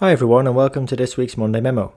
[0.00, 1.94] Hi, everyone, and welcome to this week's Monday Memo.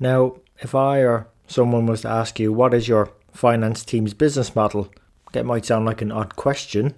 [0.00, 4.56] Now, if I or someone was to ask you what is your finance team's business
[4.56, 4.92] model,
[5.32, 6.96] that might sound like an odd question,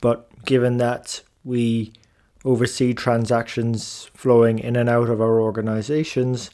[0.00, 1.92] but given that we
[2.44, 6.50] oversee transactions flowing in and out of our organizations,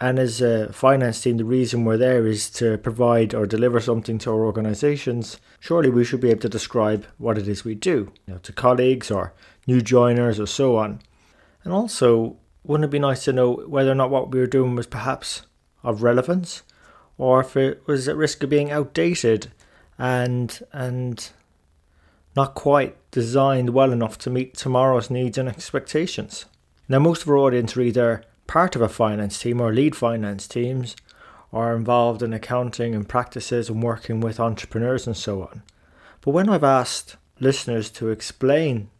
[0.00, 4.18] and as a finance team, the reason we're there is to provide or deliver something
[4.18, 5.38] to our organizations.
[5.60, 8.52] Surely we should be able to describe what it is we do you know, to
[8.52, 9.34] colleagues or
[9.68, 11.00] new joiners or so on.
[11.64, 14.74] And also, wouldn't it be nice to know whether or not what we were doing
[14.74, 15.42] was perhaps
[15.82, 16.62] of relevance,
[17.18, 19.52] or if it was at risk of being outdated
[19.98, 21.30] and and
[22.36, 26.46] not quite designed well enough to meet tomorrow's needs and expectations.
[26.88, 30.46] Now, most of our audience are either part of a finance team or lead finance
[30.46, 30.96] teams,
[31.52, 35.62] or involved in accounting and practices and working with entrepreneurs and so on.
[36.20, 38.90] But when I've asked listeners to explain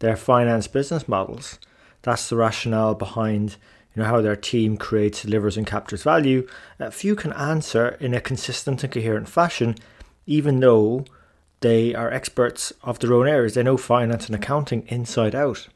[0.00, 1.58] their finance business models,
[2.04, 3.56] that's the rationale behind
[3.94, 6.46] you know how their team creates, delivers, and captures value.
[6.80, 9.76] Uh, few can answer in a consistent and coherent fashion,
[10.26, 11.04] even though
[11.60, 13.54] they are experts of their own areas.
[13.54, 15.68] They know finance and accounting inside out.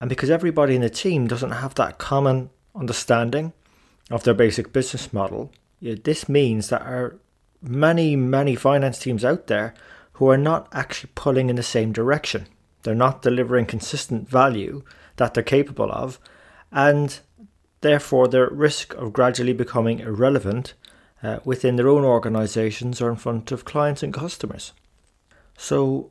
[0.00, 3.52] And because everybody in the team doesn't have that common understanding
[4.10, 7.16] of their basic business model, this means that are
[7.60, 9.74] many, many finance teams out there
[10.14, 12.46] who are not actually pulling in the same direction.
[12.82, 14.82] They're not delivering consistent value
[15.16, 16.18] that they're capable of,
[16.70, 17.18] and
[17.80, 20.74] therefore they're at risk of gradually becoming irrelevant
[21.22, 24.72] uh, within their own organizations or in front of clients and customers.
[25.56, 26.10] So,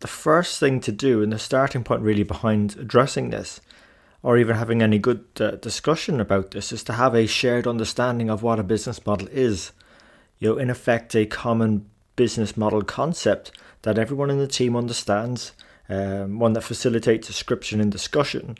[0.00, 3.60] the first thing to do, and the starting point really behind addressing this,
[4.22, 8.28] or even having any good uh, discussion about this, is to have a shared understanding
[8.28, 9.72] of what a business model is.
[10.38, 15.52] You know, in effect, a common business model concept that everyone in the team understands
[15.88, 18.56] um, one that facilitates description and discussion.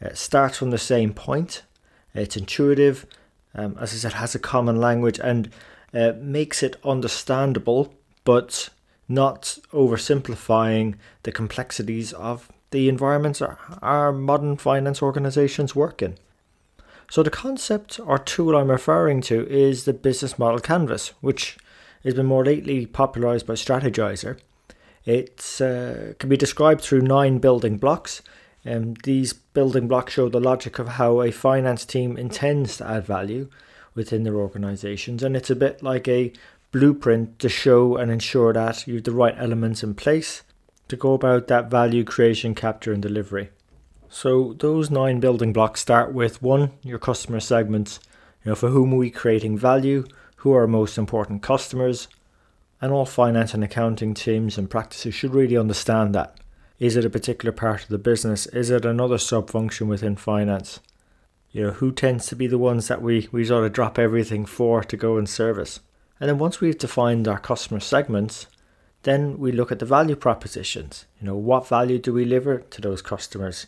[0.00, 1.62] It starts from the same point.
[2.14, 3.06] It's intuitive,
[3.54, 5.50] um, as I said, has a common language and
[5.94, 8.68] uh, makes it understandable, but
[9.08, 16.16] not oversimplifying the complexities of the environments our, modern finance organizations work in.
[17.08, 21.56] So, the concept or tool I'm referring to is the business model canvas, which
[22.02, 24.38] has been more lately popularized by Strategyzer.
[25.06, 28.22] It uh, can be described through nine building blocks.
[28.66, 33.06] Um, these building blocks show the logic of how a finance team intends to add
[33.06, 33.48] value
[33.94, 36.32] within their organizations, and it's a bit like a
[36.72, 40.42] blueprint to show and ensure that you have the right elements in place
[40.88, 43.50] to go about that value creation, capture, and delivery.
[44.08, 48.00] So those nine building blocks start with one, your customer segments.
[48.44, 50.04] You know, for whom are we creating value?
[50.36, 52.08] Who are our most important customers?
[52.80, 56.36] And all finance and accounting teams and practices should really understand that.
[56.78, 58.46] Is it a particular part of the business?
[58.46, 60.80] Is it another sub function within finance?
[61.50, 64.44] You know, who tends to be the ones that we, we sort of drop everything
[64.44, 65.80] for to go and service?
[66.20, 68.46] And then once we've defined our customer segments,
[69.04, 71.06] then we look at the value propositions.
[71.20, 73.66] You know, what value do we deliver to those customers?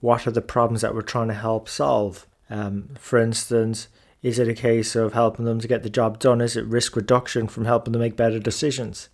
[0.00, 2.26] What are the problems that we're trying to help solve?
[2.50, 3.88] Um, for instance,
[4.24, 6.40] is it a case of helping them to get the job done?
[6.40, 9.10] Is it risk reduction from helping them make better decisions?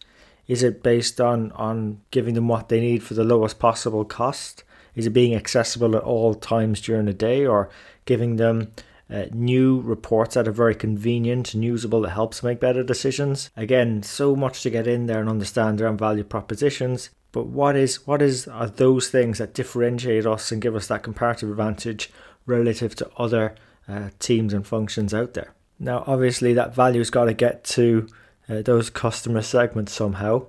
[0.46, 4.62] Is it based on, on giving them what they need for the lowest possible cost?
[4.94, 7.68] Is it being accessible at all times during the day or
[8.04, 8.70] giving them
[9.12, 13.50] uh, new reports that are very convenient and usable that helps make better decisions?
[13.56, 17.10] Again, so much to get in there and understand their own value propositions.
[17.32, 21.02] But what is what is are those things that differentiate us and give us that
[21.02, 22.10] comparative advantage
[22.46, 23.56] relative to other
[23.90, 25.54] uh, teams and functions out there.
[25.78, 28.06] Now, obviously, that value's got to get to
[28.48, 30.46] uh, those customer segments somehow.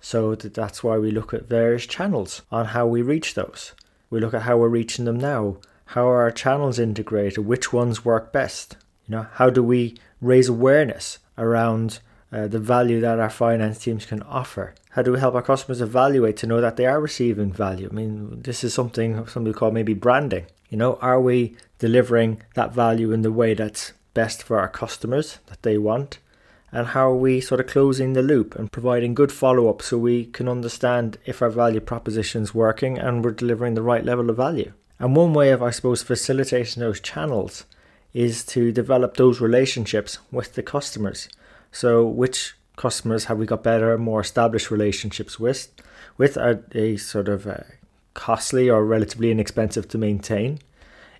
[0.00, 3.72] So that's why we look at various channels on how we reach those.
[4.10, 5.58] We look at how we're reaching them now.
[5.86, 7.46] How are our channels integrated?
[7.46, 8.76] Which ones work best?
[9.06, 12.00] You know, how do we raise awareness around
[12.32, 14.74] uh, the value that our finance teams can offer?
[14.90, 17.88] How do we help our customers evaluate to know that they are receiving value?
[17.90, 20.46] I mean, this is something some people call maybe branding.
[20.72, 25.38] You know, are we delivering that value in the way that's best for our customers
[25.48, 26.18] that they want?
[26.72, 29.98] And how are we sort of closing the loop and providing good follow up so
[29.98, 34.30] we can understand if our value proposition is working and we're delivering the right level
[34.30, 34.72] of value?
[34.98, 37.66] And one way of, I suppose, facilitating those channels
[38.14, 41.28] is to develop those relationships with the customers.
[41.70, 45.68] So, which customers have we got better, more established relationships with?
[46.16, 47.46] With a, sort of
[48.14, 50.58] costly or relatively inexpensive to maintain?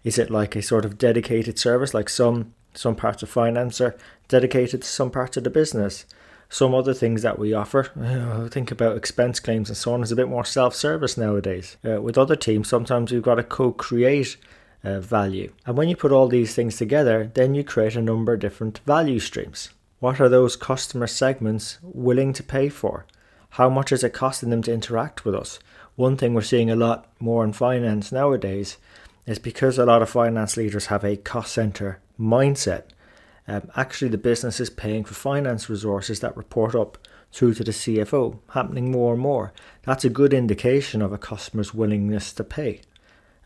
[0.04, 3.96] Is it like a sort of dedicated service, like some some parts of finance are
[4.28, 6.06] dedicated to some parts of the business?
[6.48, 10.12] Some other things that we offer, uh, think about expense claims and so on, is
[10.12, 11.78] a bit more self-service nowadays.
[11.82, 14.36] Uh, with other teams, sometimes we've got to co-create
[14.84, 15.50] uh, value.
[15.64, 18.80] And when you put all these things together, then you create a number of different
[18.84, 19.70] value streams.
[20.00, 23.06] What are those customer segments willing to pay for?
[23.50, 25.58] How much is it costing them to interact with us?
[25.96, 28.78] One thing we're seeing a lot more in finance nowadays
[29.26, 32.84] is because a lot of finance leaders have a cost center mindset.
[33.46, 36.96] Um, actually, the business is paying for finance resources that report up
[37.30, 39.52] through to the CFO, happening more and more.
[39.82, 42.80] That's a good indication of a customer's willingness to pay.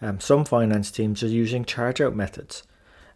[0.00, 2.62] Um, some finance teams are using charge out methods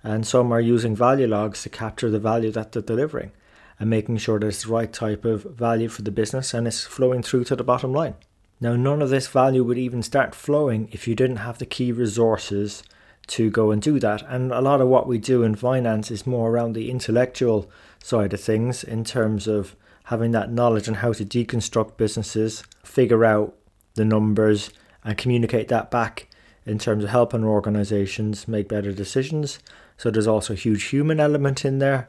[0.02, 3.32] and some are using value logs to capture the value that they're delivering
[3.78, 6.84] and making sure that it's the right type of value for the business and it's
[6.84, 8.14] flowing through to the bottom line.
[8.60, 11.92] Now, none of this value would even start flowing if you didn't have the key
[11.92, 12.82] resources
[13.28, 14.22] to go and do that.
[14.28, 17.70] And a lot of what we do in finance is more around the intellectual
[18.02, 23.24] side of things in terms of having that knowledge on how to deconstruct businesses, figure
[23.24, 23.54] out
[23.94, 24.70] the numbers,
[25.04, 26.28] and communicate that back
[26.66, 29.58] in terms of helping organizations make better decisions
[30.00, 32.08] so there's also a huge human element in there.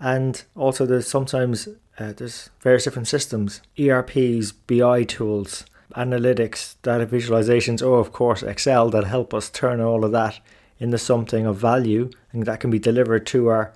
[0.00, 1.68] And also there's sometimes
[1.98, 5.66] uh, there's various different systems, ERPs, BI tools,
[5.98, 10.40] analytics, data visualizations, or of course Excel that help us turn all of that
[10.78, 13.72] into something of value and that can be delivered to our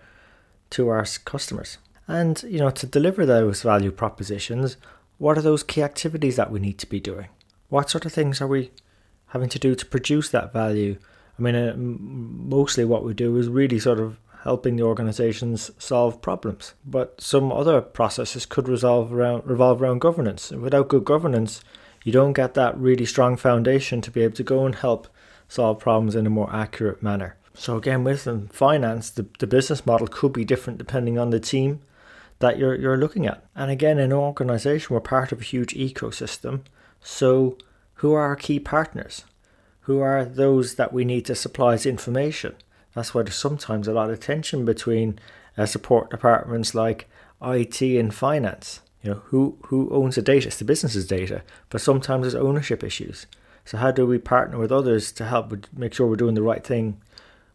[0.71, 1.79] to our customers.
[2.07, 4.77] And you know, to deliver those value propositions,
[5.19, 7.29] what are those key activities that we need to be doing?
[7.69, 8.71] What sort of things are we
[9.29, 10.99] having to do to produce that value?
[11.39, 16.21] I mean, uh, mostly what we do is really sort of helping the organizations solve
[16.21, 16.75] problems.
[16.85, 20.51] But some other processes could resolve around revolve around governance.
[20.51, 21.63] Without good governance,
[22.05, 25.09] you don't get that really strong foundation to be able to go and help
[25.49, 27.37] solve problems in a more accurate manner.
[27.55, 31.81] So again, within finance, the, the business model could be different depending on the team
[32.39, 33.45] that you're you're looking at.
[33.55, 36.63] And again, in an organization, we're part of a huge ecosystem.
[37.01, 37.59] So
[37.97, 39.25] who are our key partners?
[39.83, 42.55] who are those that we need to supply as information.
[42.95, 45.19] That's why there's sometimes a lot of tension between
[45.59, 47.09] uh, support departments like
[47.43, 48.81] IT and finance.
[49.03, 50.47] You know, who who owns the data?
[50.49, 53.27] It's the business's data, but sometimes there's ownership issues.
[53.65, 56.65] So how do we partner with others to help make sure we're doing the right
[56.65, 57.01] thing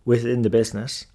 [0.06, 1.06] within the business?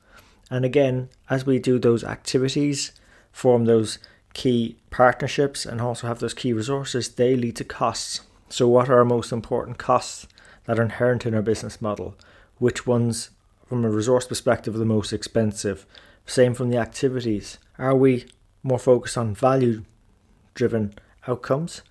[0.50, 2.92] And again, as we do those activities,
[3.30, 3.98] form those
[4.34, 8.20] key partnerships, and also have those key resources, they lead to costs.
[8.48, 10.26] So, what are our most important costs
[10.64, 12.14] that are inherent in our business model,
[12.58, 13.30] which ones,
[13.66, 15.86] from a resource perspective, are the most expensive.
[16.26, 17.58] Same from the activities.
[17.78, 18.26] Are we
[18.62, 19.84] more focused on value
[20.54, 20.94] driven
[21.26, 21.82] outcomes,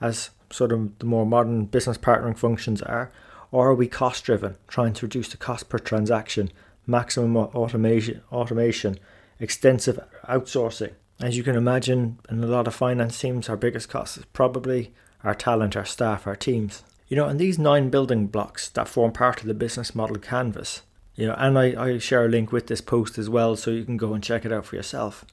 [0.00, 3.10] as sort of the more modern business partnering functions are,
[3.52, 6.50] or are we cost driven, trying to reduce the cost per transaction,
[6.86, 8.98] maximum automation, automation,
[9.38, 10.92] extensive outsourcing?
[11.20, 14.92] As you can imagine, in a lot of finance teams, our biggest cost is probably
[15.22, 16.82] our talent, our staff, our teams.
[17.08, 20.82] You know, and these nine building blocks that form part of the business model canvas,
[21.16, 23.84] you know, and I, I share a link with this post as well so you
[23.84, 25.24] can go and check it out for yourself.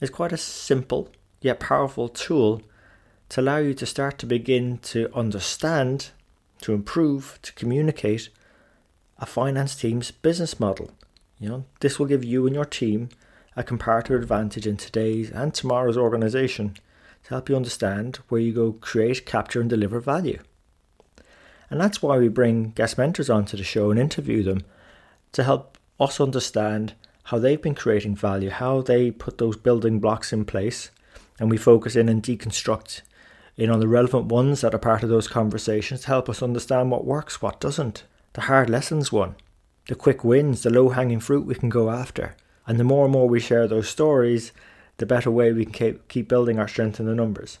[0.00, 2.62] It's quite a simple yet powerful tool
[3.28, 6.10] to allow you to start to begin to understand,
[6.62, 8.30] to improve, to communicate
[9.18, 10.90] a finance team's business model.
[11.38, 13.10] You know, this will give you and your team
[13.56, 16.76] a comparative advantage in today's and tomorrow's organization
[17.24, 20.38] to help you understand where you go create, capture, and deliver value.
[21.70, 24.64] And that's why we bring guest mentors onto the show and interview them
[25.32, 30.32] to help us understand how they've been creating value, how they put those building blocks
[30.32, 30.90] in place,
[31.38, 33.02] and we focus in and deconstruct
[33.56, 36.90] in on the relevant ones that are part of those conversations to help us understand
[36.90, 38.04] what works, what doesn't.
[38.34, 39.34] The hard lessons won,
[39.88, 42.36] the quick wins, the low hanging fruit we can go after.
[42.66, 44.52] And the more and more we share those stories,
[44.98, 47.58] the better way we can keep building our strength in the numbers.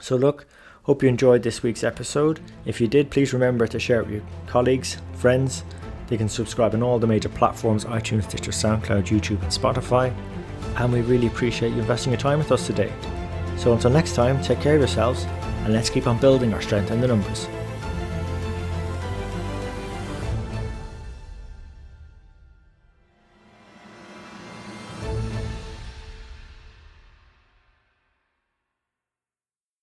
[0.00, 0.46] So, look,
[0.84, 2.40] Hope you enjoyed this week's episode.
[2.64, 5.62] If you did, please remember to share it with your colleagues, friends.
[6.08, 10.12] They can subscribe on all the major platforms iTunes, Stitcher, SoundCloud, YouTube, and Spotify.
[10.76, 12.92] And we really appreciate you investing your time with us today.
[13.56, 15.24] So until next time, take care of yourselves
[15.64, 17.46] and let's keep on building our strength in the numbers.